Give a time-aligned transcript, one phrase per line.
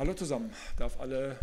[0.00, 1.36] Hallo zusammen, ich darf alle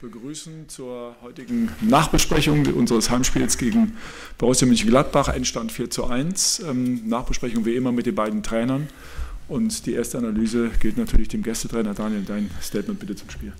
[0.00, 3.96] begrüßen zur heutigen Nachbesprechung unseres Heimspiels gegen
[4.38, 6.60] Borussia Mönchengladbach, Endstand 4 zu 1.
[6.68, 8.88] Ähm, Nachbesprechung wie immer mit den beiden Trainern
[9.48, 12.22] und die erste Analyse gilt natürlich dem Gästetrainer Daniel.
[12.22, 13.52] Dein Statement bitte zum Spiel.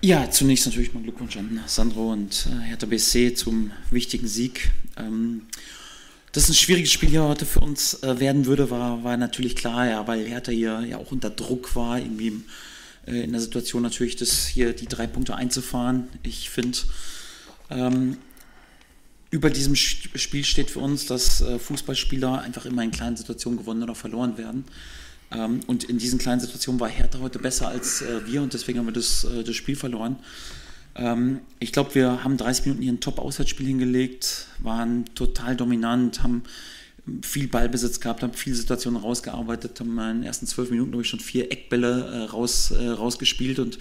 [0.00, 4.70] Ja, zunächst natürlich mein Glückwunsch an Sandro und äh, Hertha BSC zum wichtigen Sieg.
[4.96, 5.42] Ähm,
[6.32, 9.86] dass ein schwieriges Spiel hier heute für uns äh, werden würde, war, war natürlich klar,
[9.86, 12.44] ja, weil Hertha hier ja auch unter Druck war, irgendwie im
[13.06, 16.08] äh, in der Situation natürlich, das hier die drei Punkte einzufahren.
[16.22, 16.78] Ich finde,
[17.70, 18.16] ähm,
[19.30, 23.82] über diesem Spiel steht für uns, dass äh, Fußballspieler einfach immer in kleinen Situationen gewonnen
[23.82, 24.64] oder verloren werden.
[25.30, 28.78] Ähm, und in diesen kleinen Situationen war Hertha heute besser als äh, wir und deswegen
[28.78, 30.16] haben wir das, äh, das Spiel verloren.
[30.94, 36.42] Ähm, ich glaube, wir haben 30 Minuten hier ein Top-Auswärtsspiel hingelegt, waren total dominant, haben
[37.22, 39.98] viel Ballbesitz gehabt, haben viele Situationen rausgearbeitet, haben.
[39.98, 43.78] In den ersten zwölf Minuten durch schon vier Eckbälle äh, raus, äh, rausgespielt und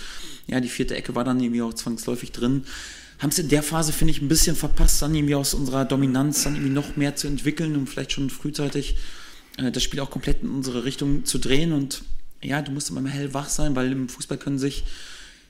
[0.47, 2.63] ja, die vierte Ecke war dann irgendwie auch zwangsläufig drin.
[3.19, 6.43] Haben es in der Phase, finde ich, ein bisschen verpasst, dann irgendwie aus unserer Dominanz
[6.43, 8.95] dann irgendwie noch mehr zu entwickeln und vielleicht schon frühzeitig
[9.57, 11.73] äh, das Spiel auch komplett in unsere Richtung zu drehen.
[11.73, 12.01] Und
[12.41, 14.83] ja, du musst immer hellwach sein, weil im Fußball können sich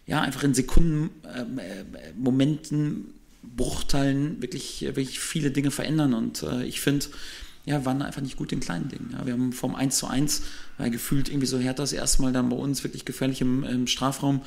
[0.08, 1.86] ja einfach in Sekunden, ähm, äh,
[2.18, 6.14] Momenten, Bruchteilen wirklich, wirklich viele Dinge verändern.
[6.14, 7.06] Und äh, ich finde,
[7.66, 9.10] ja, waren einfach nicht gut in kleinen Dingen.
[9.14, 10.42] Ja, wir haben vom 1 zu 1,
[10.78, 13.88] weil gefühlt irgendwie so Hertha das erste Mal dann bei uns wirklich gefährlich im, im
[13.88, 14.42] Strafraum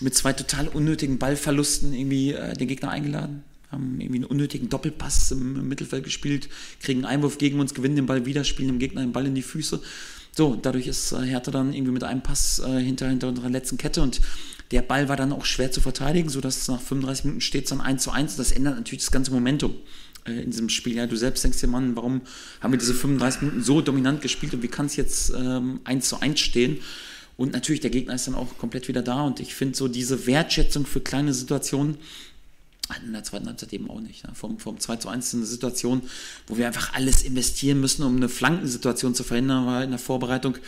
[0.00, 3.44] mit zwei total unnötigen Ballverlusten irgendwie äh, den Gegner eingeladen.
[3.70, 6.48] Haben irgendwie einen unnötigen Doppelpass im, im, Mittelfeld gespielt,
[6.80, 9.34] kriegen einen Einwurf gegen uns, gewinnen den Ball wieder, spielen dem Gegner den Ball in
[9.34, 9.80] die Füße.
[10.32, 13.78] So, dadurch ist äh, Hertha dann irgendwie mit einem Pass äh, hinter, hinter unserer letzten
[13.78, 14.20] Kette und
[14.70, 17.80] der Ball war dann auch schwer zu verteidigen, sodass nach 35 Minuten steht es dann
[17.80, 18.36] 1 zu 1.
[18.36, 19.74] Das ändert natürlich das ganze Momentum
[20.26, 20.96] äh, in diesem Spiel.
[20.96, 22.22] Ja, du selbst denkst dir, Mann, warum
[22.60, 26.08] haben wir diese 35 Minuten so dominant gespielt und wie kann es jetzt ähm, 1
[26.08, 26.78] zu 1 stehen?
[27.36, 30.26] Und natürlich, der Gegner ist dann auch komplett wieder da und ich finde so diese
[30.26, 31.98] Wertschätzung für kleine Situationen,
[33.04, 34.24] in der zweiten Halbzeit eben auch nicht.
[34.24, 34.30] Ne?
[34.34, 36.02] Vom, vom 2 zu 1 ist eine Situation,
[36.46, 40.58] wo wir einfach alles investieren müssen, um eine Flankensituation zu verhindern, weil in der Vorbereitung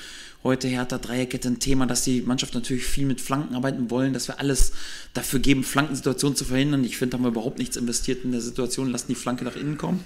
[0.45, 4.29] heute Hertha Dreierkette ein Thema, dass die Mannschaft natürlich viel mit Flanken arbeiten wollen, dass
[4.29, 4.73] wir alles
[5.13, 6.85] dafür geben, Flankensituationen zu verhindern.
[6.85, 9.79] Ich finde, haben wir überhaupt nichts investiert in der Situation, lassen die Flanke nach innen
[9.79, 10.05] kommen.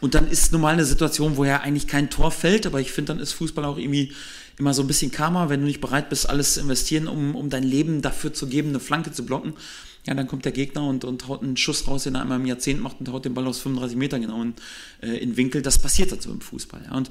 [0.00, 3.14] Und dann ist normal eine Situation, wo ja eigentlich kein Tor fällt, aber ich finde,
[3.14, 4.12] dann ist Fußball auch irgendwie
[4.58, 7.48] immer so ein bisschen Karma, wenn du nicht bereit bist, alles zu investieren, um, um
[7.48, 9.54] dein Leben dafür zu geben, eine Flanke zu blocken.
[10.06, 12.46] Ja, dann kommt der Gegner und, und haut einen Schuss raus, den er einmal im
[12.46, 14.54] Jahrzehnt macht und haut den Ball aus 35 Metern genau in,
[15.02, 15.62] äh, in Winkel.
[15.62, 16.82] Das passiert dazu im Fußball.
[16.86, 16.96] Ja.
[16.96, 17.10] Und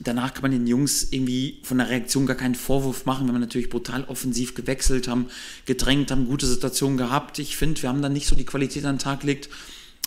[0.00, 3.38] danach kann man den Jungs irgendwie von der Reaktion gar keinen Vorwurf machen, wenn wir
[3.38, 5.26] natürlich brutal offensiv gewechselt haben,
[5.66, 7.38] gedrängt haben, gute Situationen gehabt.
[7.38, 9.48] Ich finde, wir haben dann nicht so die Qualität an den Tag gelegt,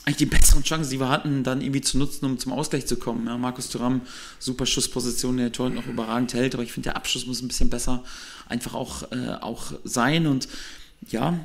[0.05, 2.95] eigentlich die besseren Chancen, die wir hatten, dann irgendwie zu nutzen, um zum Ausgleich zu
[2.95, 3.25] kommen.
[3.25, 4.01] Ja, Markus Thuram,
[4.37, 7.71] super Schussposition, der Tor noch überragend hält, aber ich finde, der Abschluss muss ein bisschen
[7.71, 8.03] besser
[8.47, 10.47] einfach auch, äh, auch sein und
[11.09, 11.39] ja,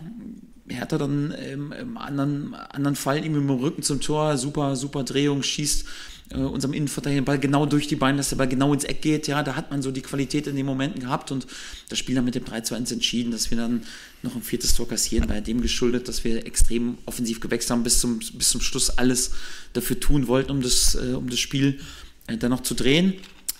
[0.68, 5.04] Hertha dann im, im anderen, anderen Fall irgendwie mit dem Rücken zum Tor, super, super
[5.04, 5.86] Drehung, schießt
[6.30, 9.02] äh, unserem Innenverteidiger den Ball genau durch die Beine, dass der Ball genau ins Eck
[9.02, 9.26] geht.
[9.26, 11.46] Ja, da hat man so die Qualität in den Momenten gehabt und
[11.88, 13.82] das Spiel dann mit dem 3 zu 1 entschieden, dass wir dann
[14.22, 18.00] noch ein viertes Tor kassieren, bei dem geschuldet, dass wir extrem offensiv gewechselt haben, bis
[18.00, 19.32] zum, bis zum Schluss alles
[19.72, 21.80] dafür tun wollten, um das, äh, um das Spiel
[22.26, 23.14] äh, dann noch zu drehen.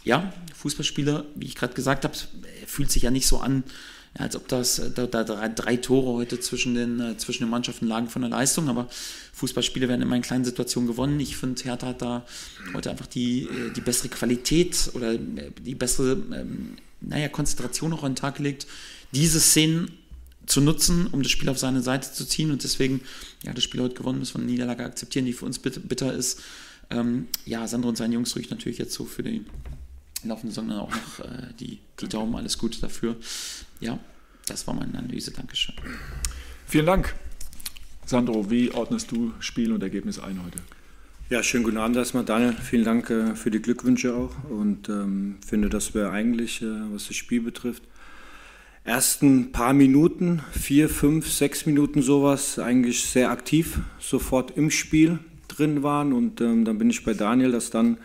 [0.04, 2.15] Ja, Fußballspieler, wie ich gerade gesagt habe,
[2.66, 3.65] fühlt sich ja nicht so an,
[4.15, 7.50] als ob das äh, da, da drei, drei, Tore heute zwischen den, äh, zwischen den
[7.50, 8.88] Mannschaften lagen von der Leistung, aber
[9.32, 11.20] Fußballspiele werden immer in kleinen Situationen gewonnen.
[11.20, 12.26] Ich finde, Hertha hat da
[12.75, 18.12] heute einfach die, äh, die bessere Qualität oder die bessere ähm, naja, Konzentration auch an
[18.12, 18.66] den Tag gelegt,
[19.12, 19.91] diese Szenen
[20.47, 23.03] zu nutzen, um das Spiel auf seine Seite zu ziehen und deswegen,
[23.45, 26.41] ja, das Spiel heute gewonnen, müssen wir eine Niederlage akzeptieren, die für uns bitter ist.
[26.91, 29.45] Ähm, ja, Sandro und seine Jungs ruhig natürlich jetzt so für die
[30.25, 33.17] laufende Saison auch noch äh, die, die Daumen, alles Gute dafür.
[33.81, 33.99] Ja,
[34.47, 35.31] das war meine Analyse.
[35.31, 35.75] Dankeschön.
[36.67, 37.15] Vielen Dank.
[38.06, 40.59] Sandro, wie ordnest du Spiel und Ergebnis ein heute?
[41.29, 42.55] Ja, schönen guten Abend erstmal, Daniel.
[42.55, 47.06] Vielen Dank äh, für die Glückwünsche auch und ähm, finde, dass wir eigentlich, äh, was
[47.06, 47.84] das Spiel betrifft,
[48.85, 55.19] ersten paar Minuten, vier, fünf, sechs Minuten sowas, eigentlich sehr aktiv sofort im Spiel
[55.49, 56.12] drin waren.
[56.12, 57.99] Und ähm, dann bin ich bei Daniel, dass dann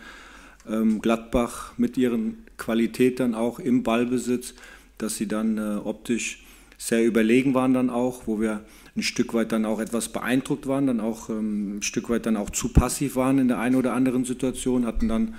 [0.68, 4.54] ähm, Gladbach mit ihren Qualitäten auch im Ballbesitz,
[4.98, 6.42] dass sie dann äh, optisch
[6.78, 8.64] sehr überlegen waren dann auch, wo wir
[8.96, 12.36] ein Stück weit dann auch etwas beeindruckt waren, dann auch ähm, ein Stück weit dann
[12.36, 15.34] auch zu passiv waren in der einen oder anderen Situation, hatten dann,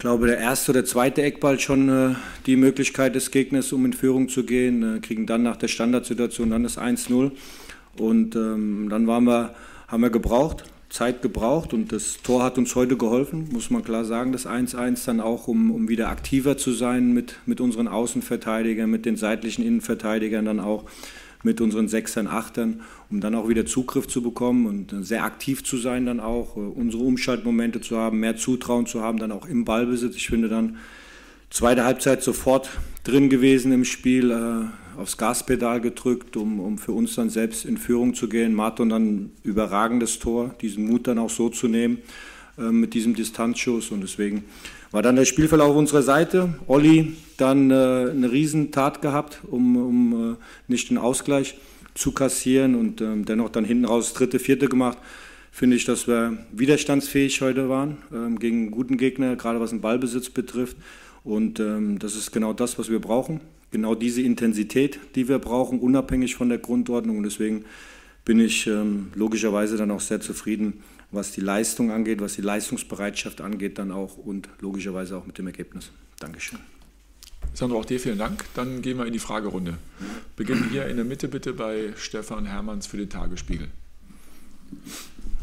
[0.00, 2.14] glaube der erste oder zweite Eckball schon äh,
[2.46, 6.50] die Möglichkeit des Gegners, um in Führung zu gehen, äh, kriegen dann nach der Standardsituation
[6.50, 7.30] dann das 1-0
[7.98, 9.54] und ähm, dann waren wir,
[9.88, 14.04] haben wir gebraucht, Zeit gebraucht und das Tor hat uns heute geholfen, muss man klar
[14.04, 18.90] sagen, das 1-1 dann auch, um, um wieder aktiver zu sein mit, mit unseren Außenverteidigern,
[18.90, 20.84] mit den seitlichen Innenverteidigern dann auch,
[21.42, 25.76] mit unseren Sechsern, Achtern, um dann auch wieder Zugriff zu bekommen und sehr aktiv zu
[25.76, 29.64] sein dann auch, äh, unsere Umschaltmomente zu haben, mehr Zutrauen zu haben, dann auch im
[29.64, 30.16] Ballbesitz.
[30.16, 30.76] Ich finde dann
[31.48, 32.70] zweite Halbzeit sofort
[33.04, 37.78] drin gewesen im Spiel, äh, aufs Gaspedal gedrückt, um, um für uns dann selbst in
[37.78, 38.54] Führung zu gehen.
[38.54, 42.02] Martin dann überragendes Tor, diesen Mut dann auch so zu nehmen äh,
[42.60, 44.44] mit diesem Distanzschuss und deswegen
[44.90, 46.54] war dann der Spielverlauf auf unserer Seite.
[46.66, 50.36] Olli dann äh, eine Riesentat gehabt, um, um äh,
[50.68, 51.56] nicht den Ausgleich
[51.94, 54.98] zu kassieren und ähm, dennoch dann hinten raus dritte, vierte gemacht.
[55.52, 59.80] Finde ich, dass wir widerstandsfähig heute waren ähm, gegen einen guten Gegner, gerade was den
[59.80, 60.76] Ballbesitz betrifft.
[61.24, 63.40] Und ähm, das ist genau das, was wir brauchen.
[63.72, 67.18] Genau diese Intensität, die wir brauchen, unabhängig von der Grundordnung.
[67.18, 67.64] Und deswegen
[68.24, 73.40] bin ich ähm, logischerweise dann auch sehr zufrieden was die Leistung angeht, was die Leistungsbereitschaft
[73.40, 75.90] angeht, dann auch und logischerweise auch mit dem Ergebnis.
[76.18, 76.58] Dankeschön.
[77.52, 78.44] Sandro, auch dir vielen Dank.
[78.54, 79.78] Dann gehen wir in die Fragerunde.
[80.36, 83.68] Beginnen hier in der Mitte bitte bei Stefan Hermanns für den Tagesspiegel.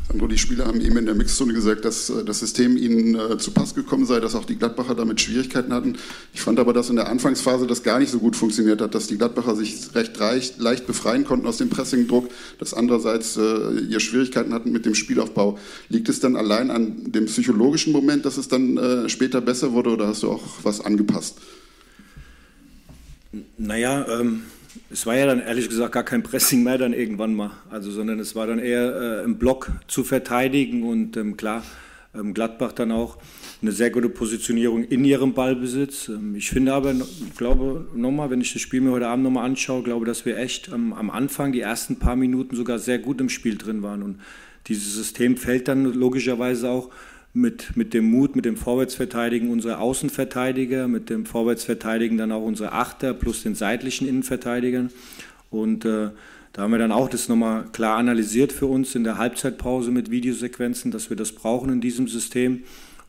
[0.07, 3.37] Sandro, die Spieler haben eben in der Mixzone gesagt, dass äh, das System ihnen äh,
[3.37, 5.97] zu Pass gekommen sei, dass auch die Gladbacher damit Schwierigkeiten hatten.
[6.33, 9.07] Ich fand aber, dass in der Anfangsphase das gar nicht so gut funktioniert hat, dass
[9.07, 13.99] die Gladbacher sich recht leicht, leicht befreien konnten aus dem Pressingdruck, dass andererseits äh, ihr
[13.99, 15.59] Schwierigkeiten hatten mit dem Spielaufbau.
[15.89, 19.89] Liegt es dann allein an dem psychologischen Moment, dass es dann äh, später besser wurde
[19.89, 21.37] oder hast du auch was angepasst?
[23.57, 24.43] Naja, ähm
[24.89, 28.19] es war ja dann ehrlich gesagt gar kein Pressing mehr dann irgendwann mal, also sondern
[28.19, 31.63] es war dann eher äh, im Block zu verteidigen und ähm, klar,
[32.15, 33.17] ähm, Gladbach dann auch
[33.61, 36.09] eine sehr gute Positionierung in ihrem Ballbesitz.
[36.09, 36.93] Ähm, ich finde aber,
[37.35, 40.71] glaube nochmal, wenn ich das Spiel mir heute Abend nochmal anschaue, glaube, dass wir echt
[40.71, 44.19] am Anfang, die ersten paar Minuten sogar sehr gut im Spiel drin waren und
[44.67, 46.89] dieses System fällt dann logischerweise auch
[47.37, 52.71] mit, mit dem Mut, mit dem Vorwärtsverteidigen unserer Außenverteidiger, mit dem Vorwärtsverteidigen dann auch unsere
[52.71, 54.89] Achter plus den seitlichen Innenverteidigern.
[55.49, 56.09] Und äh,
[56.53, 60.09] da haben wir dann auch das nochmal klar analysiert für uns in der Halbzeitpause mit
[60.09, 62.63] Videosequenzen, dass wir das brauchen in diesem System.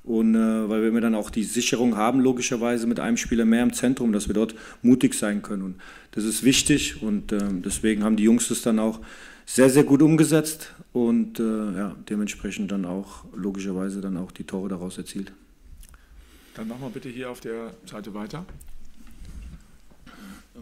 [0.05, 3.73] Und äh, weil wir dann auch die Sicherung haben, logischerweise mit einem Spieler mehr im
[3.73, 5.63] Zentrum, dass wir dort mutig sein können.
[5.63, 5.75] Und
[6.13, 9.01] das ist wichtig und äh, deswegen haben die Jungs das dann auch
[9.49, 14.69] sehr, sehr gut umgesetzt und äh, ja, dementsprechend dann auch logischerweise dann auch die Tore
[14.69, 15.33] daraus erzielt.
[16.55, 18.45] Dann machen wir bitte hier auf der Seite weiter.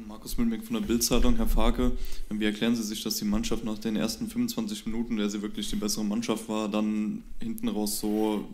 [0.06, 1.92] Markus Mühlbeck von der Bildzeitung, Herr Farke,
[2.30, 5.42] wie erklären Sie sich, dass die Mannschaft nach den ersten 25 Minuten, in der sie
[5.42, 8.48] wirklich die bessere Mannschaft war, dann hinten raus so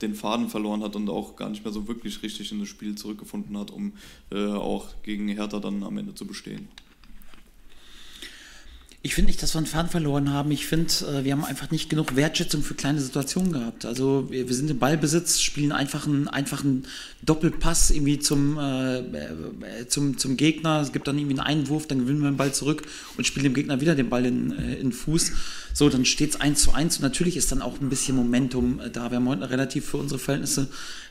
[0.00, 2.94] den Faden verloren hat und auch gar nicht mehr so wirklich richtig in das Spiel
[2.94, 3.92] zurückgefunden hat, um
[4.30, 6.68] äh, auch gegen Hertha dann am Ende zu bestehen?
[9.06, 10.50] Ich finde nicht, dass wir einen Faden verloren haben.
[10.50, 13.84] Ich finde, äh, wir haben einfach nicht genug Wertschätzung für kleine Situationen gehabt.
[13.84, 16.86] Also wir, wir sind im Ballbesitz, spielen einfach einen, einfach einen
[17.20, 20.80] Doppelpass irgendwie zum, äh, äh, zum, zum Gegner.
[20.80, 22.82] Es gibt dann irgendwie einen Einwurf, dann gewinnen wir den Ball zurück
[23.18, 25.32] und spielen dem Gegner wieder den Ball in, äh, in Fuß.
[25.74, 28.80] So, dann steht es 1 zu 1 und natürlich ist dann auch ein bisschen Momentum
[28.80, 29.10] äh, da.
[29.10, 30.68] Wir haben heute relativ für unsere Verhältnisse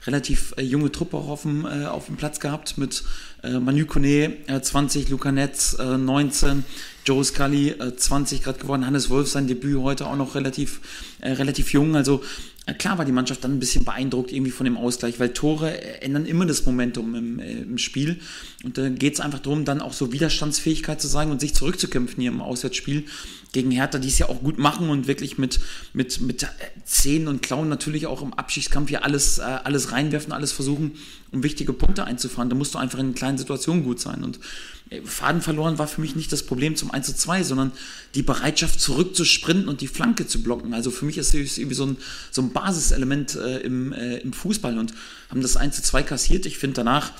[0.07, 3.03] relativ äh, junge Truppe auch auf dem, auf dem Platz gehabt mit
[3.43, 6.63] Manu Kone 20, Luca Netz 19,
[7.05, 10.79] Joe Scully, äh, 20 gerade geworden, Hannes Wolf sein Debüt heute auch noch relativ,
[11.21, 11.95] äh, relativ jung.
[11.95, 12.21] Also
[12.65, 16.01] äh, klar war die Mannschaft dann ein bisschen beeindruckt irgendwie von dem Ausgleich, weil Tore
[16.01, 18.19] ändern immer das Momentum im, äh, im Spiel.
[18.63, 22.21] Und da geht es einfach darum, dann auch so Widerstandsfähigkeit zu zeigen und sich zurückzukämpfen
[22.21, 23.05] hier im Auswärtsspiel
[23.51, 25.59] gegen Hertha, die es ja auch gut machen und wirklich mit,
[25.93, 26.47] mit, mit
[26.85, 30.93] Zähnen und Klauen natürlich auch im Abschiedskampf hier alles, äh, alles reinwerfen, alles versuchen,
[31.31, 32.49] um wichtige Punkte einzufahren.
[32.49, 34.23] Da musst du einfach in kleinen Situationen gut sein.
[34.23, 37.71] Und äh, Faden verloren war für mich nicht das Problem zum 1 zu 2, sondern
[38.15, 40.73] die Bereitschaft zurück zu sprinten und die Flanke zu blocken.
[40.73, 41.97] Also für mich ist es irgendwie so ein,
[42.31, 44.93] so ein Basiselement äh, im, äh, im Fußball und
[45.29, 46.45] haben das 1 zu 2 kassiert.
[46.45, 47.11] Ich finde danach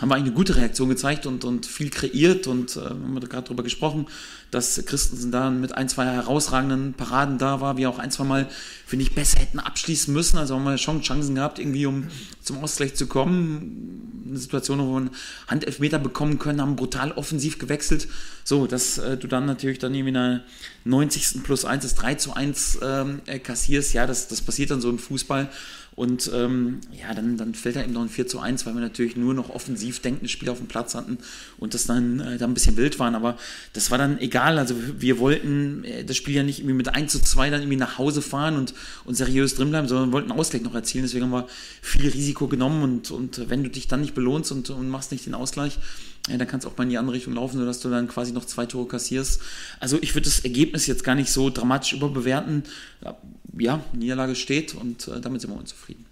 [0.00, 3.20] haben wir eigentlich eine gute Reaktion gezeigt und, und viel kreiert und äh, haben wir
[3.28, 4.06] gerade darüber gesprochen,
[4.50, 8.48] dass Christensen da mit ein, zwei herausragenden Paraden da war, wir auch ein, zwei Mal,
[8.84, 10.38] finde ich, besser hätten abschließen müssen.
[10.38, 12.08] Also haben wir schon Chancen gehabt, irgendwie um
[12.42, 14.24] zum Ausgleich zu kommen.
[14.28, 15.10] Eine Situation, wo wir einen
[15.46, 18.08] Handelfmeter bekommen können, haben brutal offensiv gewechselt.
[18.44, 20.40] So, dass äh, du dann natürlich dann irgendwie in der
[20.84, 21.44] 90.
[21.44, 24.90] plus 1 ist 3 zu 1 ähm, äh, kassierst, ja, das, das passiert dann so
[24.90, 25.48] im Fußball.
[25.94, 28.80] Und ähm, ja, dann, dann fällt da eben noch ein 4 zu 1, weil wir
[28.80, 31.18] natürlich nur noch offensiv denkende Spieler auf dem Platz hatten
[31.58, 33.14] und das dann äh, da ein bisschen wild waren.
[33.14, 33.36] Aber
[33.74, 34.58] das war dann egal.
[34.58, 37.76] Also wir wollten äh, das Spiel ja nicht irgendwie mit 1 zu 2 dann irgendwie
[37.76, 38.72] nach Hause fahren und,
[39.04, 41.04] und seriös drinbleiben, sondern wollten Ausgleich noch erzielen.
[41.04, 41.46] Deswegen haben wir
[41.82, 45.26] viel Risiko genommen und, und wenn du dich dann nicht belohnst und, und machst nicht
[45.26, 45.78] den Ausgleich,
[46.28, 48.32] ja, dann kann es auch mal in die andere Richtung laufen, sodass du dann quasi
[48.32, 49.40] noch zwei Tore kassierst.
[49.80, 52.62] Also ich würde das Ergebnis jetzt gar nicht so dramatisch überbewerten.
[53.58, 56.06] Ja, Niederlage steht und äh, damit sind wir unzufrieden.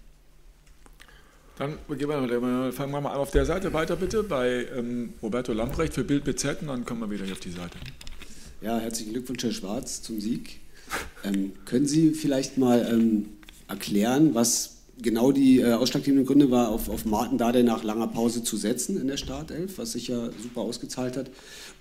[1.57, 6.03] Dann wir, fangen wir mal auf der Seite weiter bitte bei ähm, Roberto Lamprecht für
[6.03, 7.77] Bild BZ und dann kommen wir wieder hier auf die Seite.
[8.61, 10.59] Ja, herzlichen Glückwunsch, Herr Schwarz, zum Sieg.
[11.23, 13.29] Ähm, können Sie vielleicht mal ähm,
[13.67, 18.43] erklären, was genau die äh, ausschlaggebenden Gründe war, auf, auf Martin Dade nach langer Pause
[18.43, 21.29] zu setzen in der Startelf, was sich ja super ausgezahlt hat.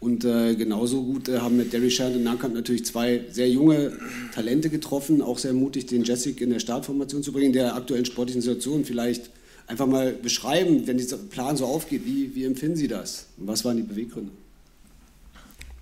[0.00, 3.92] Und äh, genauso gut äh, haben mit Derry Sheridan Nankamp natürlich zwei sehr junge
[4.34, 8.04] Talente getroffen, auch sehr mutig, den Jessic in der Startformation zu bringen, in der aktuellen
[8.04, 8.84] sportlichen Situation.
[8.84, 9.30] Vielleicht
[9.66, 13.26] einfach mal beschreiben, wenn dieser Plan so aufgeht, wie, wie empfinden Sie das?
[13.38, 14.32] Und was waren die Beweggründe?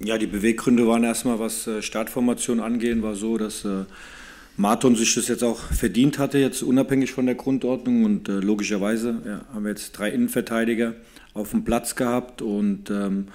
[0.00, 3.84] Ja, die Beweggründe waren erstmal, was äh, Startformation angehen, war so, dass äh,
[4.58, 8.04] Marton sich das jetzt auch verdient hatte, jetzt unabhängig von der Grundordnung.
[8.04, 10.94] Und äh, logischerweise ja, haben wir jetzt drei Innenverteidiger
[11.32, 13.28] auf dem Platz gehabt und ähm,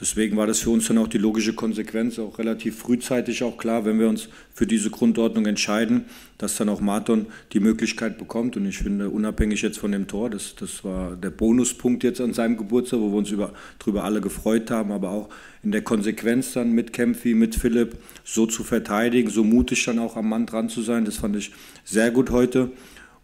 [0.00, 3.84] deswegen war das für uns dann auch die logische Konsequenz, auch relativ frühzeitig auch klar,
[3.84, 6.06] wenn wir uns für diese Grundordnung entscheiden,
[6.38, 8.56] dass dann auch Marton die Möglichkeit bekommt.
[8.56, 12.32] Und ich finde, unabhängig jetzt von dem Tor, das, das war der Bonuspunkt jetzt an
[12.32, 15.28] seinem Geburtstag, wo wir uns über, darüber alle gefreut haben, aber auch
[15.62, 20.16] in der Konsequenz dann mit Kempfi, mit Philipp so zu verteidigen, so mutig dann auch
[20.16, 21.52] am Mann dran zu sein, das fand ich
[21.84, 22.70] sehr gut heute.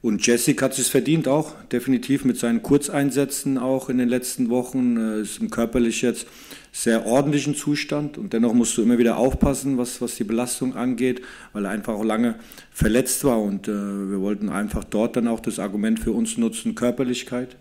[0.03, 4.97] Und Jessic hat es verdient auch, definitiv mit seinen Kurzeinsätzen auch in den letzten Wochen.
[4.97, 6.27] Äh, ist im körperlich jetzt
[6.73, 11.21] sehr ordentlichen Zustand und dennoch musst du immer wieder aufpassen, was, was die Belastung angeht,
[11.53, 12.37] weil er einfach auch lange
[12.71, 16.75] verletzt war und äh, wir wollten einfach dort dann auch das Argument für uns nutzen,
[16.75, 17.57] Körperlichkeit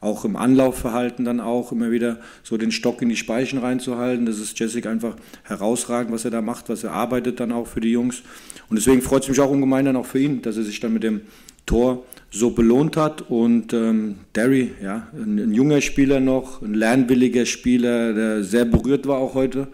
[0.00, 4.26] auch im Anlaufverhalten dann auch immer wieder so den Stock in die Speichen reinzuhalten.
[4.26, 7.80] Das ist Jessic einfach herausragend, was er da macht, was er arbeitet dann auch für
[7.80, 8.22] die Jungs.
[8.68, 10.92] Und deswegen freut es mich auch ungemein dann auch für ihn, dass er sich dann
[10.92, 11.22] mit dem
[11.68, 13.30] Tor so belohnt hat.
[13.30, 19.06] Und ähm, Derry, ja, ein, ein, junger Spieler noch, ein lernwilliger Spieler, der sehr berührt
[19.06, 19.68] war auch heute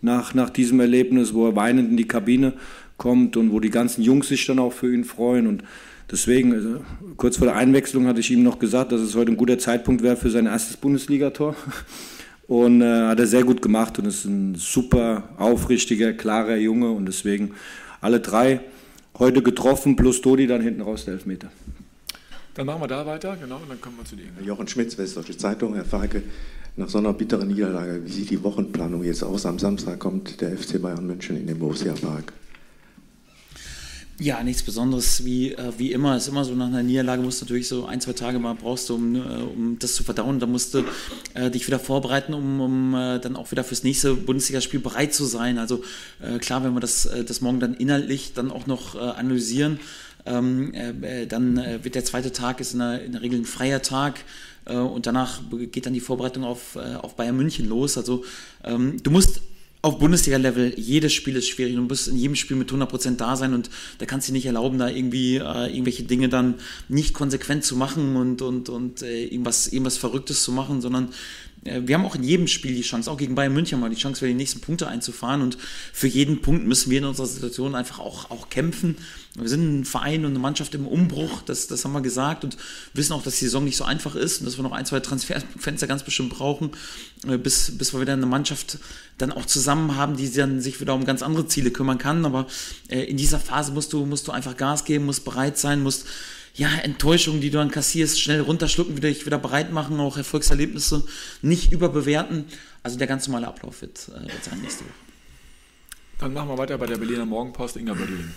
[0.00, 2.54] nach, nach diesem Erlebnis, wo er weinend in die Kabine
[2.96, 5.46] kommt und wo die ganzen Jungs sich dann auch für ihn freuen.
[5.46, 5.62] Und
[6.10, 6.84] Deswegen, also,
[7.16, 10.02] kurz vor der Einwechslung hatte ich ihm noch gesagt, dass es heute ein guter Zeitpunkt
[10.02, 11.54] wäre für sein erstes Bundesligator.
[12.48, 17.06] Und äh, hat er sehr gut gemacht und ist ein super aufrichtiger, klarer Junge und
[17.06, 17.52] deswegen
[18.00, 18.58] alle drei
[19.20, 21.50] heute getroffen, plus Dodi dann hinten raus der Elfmeter.
[22.54, 24.24] Dann machen wir da weiter, genau, und dann kommen wir zu dir.
[24.44, 26.22] Jochen Schmitz, Westdeutsche Zeitung, Herr Falke,
[26.76, 29.46] nach so einer bitteren Niederlage, wie sieht die Wochenplanung jetzt aus?
[29.46, 32.32] Am Samstag kommt der FC Bayern München in den Borussia Park.
[34.22, 36.14] Ja, nichts Besonderes wie, äh, wie immer.
[36.14, 38.90] Ist immer so, nach einer Niederlage musst du natürlich so ein, zwei Tage mal brauchst
[38.90, 40.38] du, um, äh, um das zu verdauen.
[40.40, 40.84] Da musst du
[41.32, 45.24] äh, dich wieder vorbereiten, um, um äh, dann auch wieder fürs nächste Bundesligaspiel bereit zu
[45.24, 45.56] sein.
[45.56, 45.82] Also
[46.20, 49.80] äh, klar, wenn wir das, äh, das morgen dann inhaltlich dann auch noch analysieren,
[50.26, 50.74] ähm,
[51.28, 54.20] dann wird der zweite Tag ist in der, in der Regel ein freier Tag
[54.66, 55.40] und danach
[55.72, 57.96] geht dann die Vorbereitung auf, auf Bayern München los.
[57.96, 58.24] Also
[58.64, 59.40] ähm, du musst
[59.82, 61.74] auf Bundesliga-Level, jedes Spiel ist schwierig.
[61.74, 64.78] Du musst in jedem Spiel mit 100% da sein und da kannst du nicht erlauben,
[64.78, 66.54] da irgendwie äh, irgendwelche Dinge dann
[66.88, 71.08] nicht konsequent zu machen und, und, und äh, irgendwas, irgendwas Verrücktes zu machen, sondern
[71.62, 74.20] wir haben auch in jedem Spiel die Chance, auch gegen Bayern München mal die Chance,
[74.20, 75.42] für die nächsten Punkte einzufahren.
[75.42, 75.58] Und
[75.92, 78.96] für jeden Punkt müssen wir in unserer Situation einfach auch, auch kämpfen.
[79.34, 82.56] Wir sind ein Verein und eine Mannschaft im Umbruch, das, das haben wir gesagt und
[82.94, 84.98] wissen auch, dass die Saison nicht so einfach ist und dass wir noch ein, zwei
[85.00, 86.70] Transferfenster ganz bestimmt brauchen,
[87.28, 88.78] äh, bis, bis wir wieder eine Mannschaft
[89.18, 92.24] dann auch zusammen haben, die dann sich wieder um ganz andere Ziele kümmern kann.
[92.24, 92.46] Aber
[92.88, 96.06] äh, in dieser Phase musst du, musst du einfach Gas geben, musst bereit sein, musst
[96.54, 101.04] ja, Enttäuschungen, die du dann kassierst, schnell runterschlucken, wieder dich wieder bereit machen, auch Erfolgserlebnisse
[101.42, 102.44] nicht überbewerten.
[102.82, 104.92] Also der ganz normale Ablauf wird, äh, wird sein nächste Woche.
[106.18, 108.30] Dann machen wir weiter bei der Berliner Morgenpost, Inga Bödeling.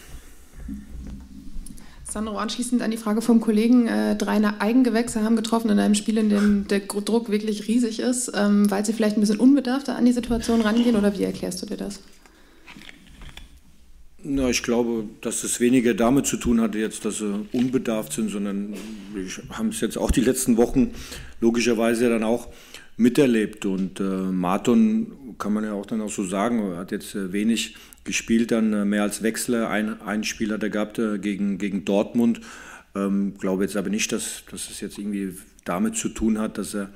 [2.09, 6.17] Sandro, anschließend an die Frage vom Kollegen, äh, drei Eigengewächse haben getroffen in einem Spiel,
[6.17, 10.05] in dem der Druck wirklich riesig ist, ähm, weil sie vielleicht ein bisschen unbedarfter an
[10.05, 11.99] die Situation rangehen oder wie erklärst du dir das?
[14.25, 18.29] Na, ich glaube, dass es weniger damit zu tun hatte, jetzt, dass sie unbedarft sind,
[18.29, 18.73] sondern
[19.13, 19.25] wir
[19.57, 20.91] haben es jetzt auch die letzten Wochen
[21.41, 22.47] logischerweise dann auch
[22.95, 23.65] miterlebt.
[23.65, 27.75] Und äh, Marton kann man ja auch dann auch so sagen, hat jetzt äh, wenig
[28.05, 29.69] gespielt, dann äh, mehr als Wechsler.
[29.69, 32.39] Ein, ein Spiel hat er gehabt äh, gegen, gegen Dortmund.
[32.95, 35.33] Ähm, glaube jetzt aber nicht, dass, dass es jetzt irgendwie
[35.65, 36.89] damit zu tun hat, dass er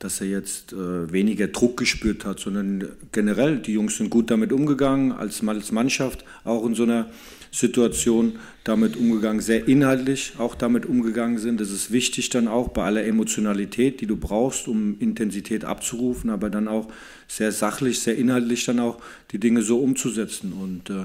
[0.00, 4.50] dass er jetzt äh, weniger Druck gespürt hat, sondern generell, die Jungs sind gut damit
[4.50, 7.10] umgegangen, als, als Mannschaft auch in so einer
[7.52, 11.60] Situation damit umgegangen, sehr inhaltlich auch damit umgegangen sind.
[11.60, 16.48] Das ist wichtig dann auch bei aller Emotionalität, die du brauchst, um Intensität abzurufen, aber
[16.48, 16.88] dann auch
[17.28, 19.02] sehr sachlich, sehr inhaltlich dann auch
[19.32, 20.54] die Dinge so umzusetzen.
[20.54, 21.04] Und äh,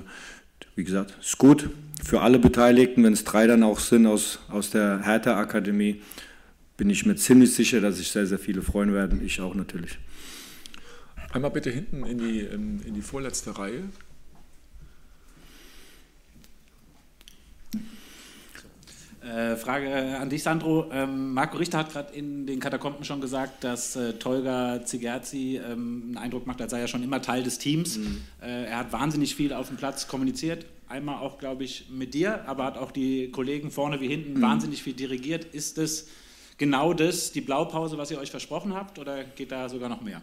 [0.78, 1.70] wie gesagt, ist gut
[2.02, 6.02] für alle Beteiligten, wenn es drei dann auch sind aus, aus der Hertha-Akademie
[6.78, 9.24] bin ich mir ziemlich sicher, dass sich sehr, sehr viele freuen werden.
[9.26, 9.98] Ich auch natürlich.
[11.32, 13.84] Einmal bitte hinten in die, in, in die vorletzte Reihe.
[19.22, 20.90] Äh, Frage an dich, Sandro.
[20.92, 26.04] Ähm, Marco Richter hat gerade in den Katakomben schon gesagt, dass äh, Tolga Zigerzi ähm,
[26.06, 27.98] einen Eindruck macht, als sei er schon immer Teil des Teams.
[27.98, 28.22] Mhm.
[28.42, 30.68] Äh, er hat wahnsinnig viel auf dem Platz kommuniziert.
[30.88, 34.42] Einmal auch, glaube ich, mit dir, aber hat auch die Kollegen vorne wie hinten mhm.
[34.44, 35.46] wahnsinnig viel dirigiert.
[35.46, 36.08] Ist es
[36.58, 40.22] genau das, die Blaupause, was ihr euch versprochen habt, oder geht da sogar noch mehr?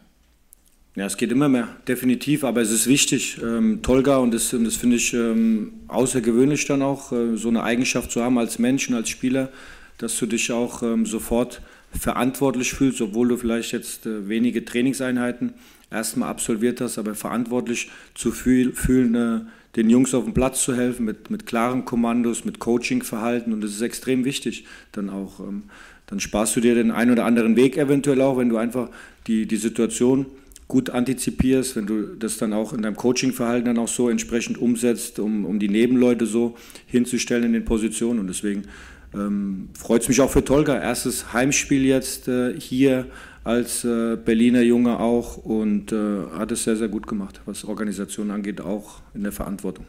[0.95, 4.77] Ja, es geht immer mehr, definitiv, aber es ist wichtig, ähm, Tolga, und das, das
[4.77, 8.97] finde ich ähm, außergewöhnlich dann auch, äh, so eine Eigenschaft zu haben als Mensch und
[8.97, 9.49] als Spieler,
[9.97, 11.63] dass du dich auch ähm, sofort
[11.99, 15.55] verantwortlich fühlst, obwohl du vielleicht jetzt äh, wenige Trainingseinheiten
[15.91, 19.41] erstmal absolviert hast, aber verantwortlich zu fühl, fühlen, äh,
[19.77, 23.71] den Jungs auf dem Platz zu helfen, mit, mit klaren Kommandos, mit Coachingverhalten und das
[23.71, 25.41] ist extrem wichtig dann auch.
[25.41, 25.65] Ähm,
[26.13, 28.91] dann sparst du dir den einen oder anderen Weg eventuell auch, wenn du einfach
[29.27, 30.27] die, die Situation
[30.69, 35.19] gut antizipierst, wenn du das dann auch in deinem Coachingverhalten dann auch so entsprechend umsetzt,
[35.19, 36.55] um, um die Nebenleute so
[36.87, 38.21] hinzustellen in den Positionen.
[38.21, 38.65] Und deswegen
[39.15, 40.79] ähm, freut es mich auch für Tolga.
[40.79, 43.07] Erstes Heimspiel jetzt äh, hier
[43.43, 48.31] als äh, Berliner Junge auch und äh, hat es sehr, sehr gut gemacht, was Organisation
[48.31, 49.87] angeht, auch in der Verantwortung.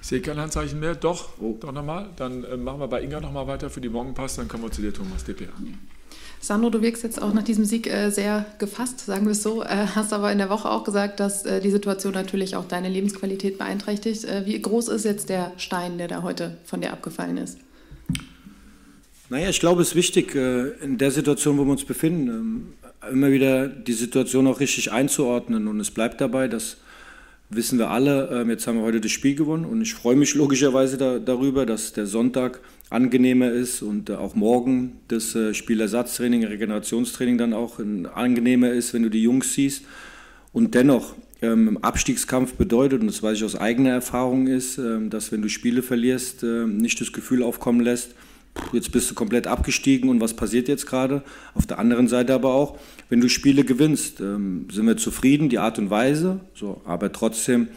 [0.00, 0.94] Ich sehe kein Handzeichen mehr.
[0.94, 1.56] Doch, oh.
[1.60, 2.10] doch nochmal.
[2.16, 4.80] Dann äh, machen wir bei Inga nochmal weiter für die Morgenpass, dann kommen wir zu
[4.80, 5.48] dir, Thomas, DPA.
[6.42, 9.62] Sandro, du wirkst jetzt auch nach diesem Sieg äh, sehr gefasst, sagen wir es so.
[9.62, 12.88] Äh, hast aber in der Woche auch gesagt, dass äh, die Situation natürlich auch deine
[12.88, 14.24] Lebensqualität beeinträchtigt.
[14.24, 17.58] Äh, wie groß ist jetzt der Stein, der da heute von dir abgefallen ist?
[19.28, 22.72] Naja, ich glaube, es ist wichtig, äh, in der Situation, wo wir uns befinden, ähm,
[23.12, 25.68] immer wieder die Situation auch richtig einzuordnen.
[25.68, 26.78] Und es bleibt dabei, dass
[27.50, 30.34] wissen wir alle, ähm, jetzt haben wir heute das Spiel gewonnen und ich freue mich
[30.34, 36.44] logischerweise da, darüber, dass der Sonntag angenehmer ist und äh, auch morgen das äh, Spielersatztraining,
[36.44, 37.80] Regenerationstraining dann auch
[38.14, 39.84] angenehmer ist, wenn du die Jungs siehst.
[40.52, 45.10] Und dennoch, ähm, im Abstiegskampf bedeutet, und das weiß ich aus eigener Erfahrung, ist, ähm,
[45.10, 48.14] dass wenn du Spiele verlierst, nicht das Gefühl aufkommen lässt,
[48.72, 51.22] jetzt bist du komplett abgestiegen und was passiert jetzt gerade?
[51.54, 55.58] Auf der anderen Seite aber auch, wenn du Spiele gewinnst, ähm, sind wir zufrieden, die
[55.58, 57.68] Art und Weise, so, aber trotzdem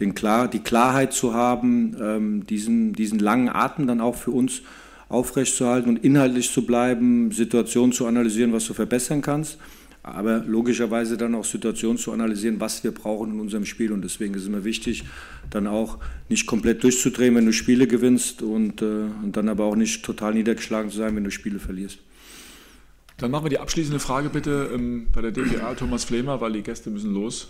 [0.00, 4.62] den Klar, die Klarheit zu haben, ähm, diesen, diesen langen Atem dann auch für uns
[5.08, 9.58] aufrechtzuerhalten und inhaltlich zu bleiben, Situationen zu analysieren, was du verbessern kannst
[10.14, 13.92] aber logischerweise dann auch Situationen zu analysieren, was wir brauchen in unserem Spiel.
[13.92, 15.04] Und deswegen ist es immer wichtig,
[15.50, 18.84] dann auch nicht komplett durchzudrehen, wenn du Spiele gewinnst und, äh,
[19.22, 21.98] und dann aber auch nicht total niedergeschlagen zu sein, wenn du Spiele verlierst.
[23.18, 26.62] Dann machen wir die abschließende Frage bitte ähm, bei der DPA, Thomas Flemer, weil die
[26.62, 27.48] Gäste müssen los.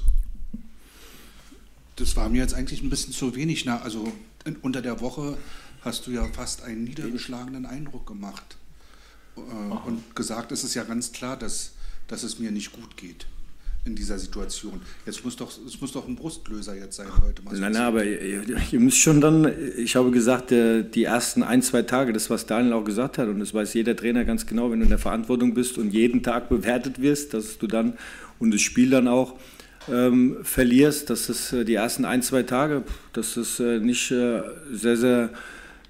[1.96, 3.66] Das war mir jetzt eigentlich ein bisschen zu wenig.
[3.66, 4.10] Na, also
[4.44, 5.36] in, unter der Woche
[5.82, 8.56] hast du ja fast einen niedergeschlagenen Eindruck gemacht
[9.36, 9.40] äh,
[9.86, 11.72] und gesagt, es ist ja ganz klar, dass
[12.08, 13.26] dass es mir nicht gut geht
[13.84, 14.80] in dieser Situation.
[15.06, 17.42] Jetzt muss doch, es muss doch ein Brustlöser jetzt sein heute.
[17.42, 18.42] Mal nein, nein, aber ihr,
[18.72, 22.74] ihr, müsst schon dann, ich habe gesagt, die ersten ein, zwei Tage, das was Daniel
[22.74, 25.54] auch gesagt hat, und das weiß jeder Trainer ganz genau, wenn du in der Verantwortung
[25.54, 27.94] bist und jeden Tag bewertet wirst, dass du dann
[28.38, 29.38] und das Spiel dann auch
[29.90, 34.42] ähm, verlierst, dass es äh, die ersten ein, zwei Tage, dass es äh, nicht äh,
[34.70, 35.30] sehr, sehr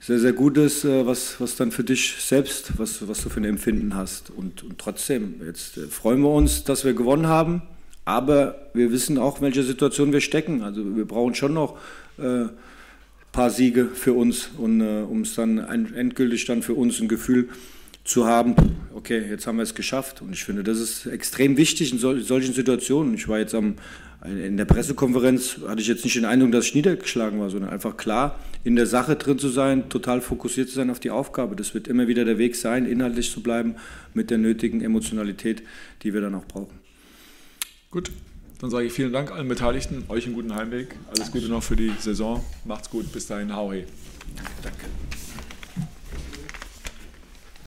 [0.00, 3.40] sehr, sehr gut ist, äh, was, was dann für dich selbst, was, was du für
[3.40, 4.30] ein Empfinden hast.
[4.30, 7.62] Und, und trotzdem, jetzt äh, freuen wir uns, dass wir gewonnen haben,
[8.04, 10.62] aber wir wissen auch, in welcher Situation wir stecken.
[10.62, 11.78] Also wir brauchen schon noch
[12.16, 12.48] ein äh,
[13.32, 17.77] paar Siege für uns, äh, um es dann endgültig dann für uns ein Gefühl zu
[18.26, 18.54] haben,
[18.94, 20.22] okay, jetzt haben wir es geschafft.
[20.22, 23.14] Und ich finde, das ist extrem wichtig in sol solchen Situationen.
[23.14, 23.74] Ich war jetzt am,
[24.24, 27.96] in der Pressekonferenz hatte ich jetzt nicht den Eindruck, dass ich niedergeschlagen war, sondern einfach
[27.96, 31.54] klar in der Sache drin zu sein, total fokussiert zu sein auf die Aufgabe.
[31.54, 33.76] Das wird immer wieder der Weg sein, inhaltlich zu bleiben
[34.14, 35.62] mit der nötigen Emotionalität,
[36.02, 36.78] die wir dann auch brauchen.
[37.90, 38.10] Gut,
[38.60, 41.76] dann sage ich vielen Dank allen Beteiligten, euch einen guten Heimweg, alles Gute noch für
[41.76, 43.84] die Saison, macht's gut, bis dahin, hau hey.
[44.62, 44.86] Danke.